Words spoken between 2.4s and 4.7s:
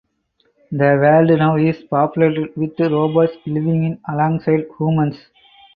with robots living alongside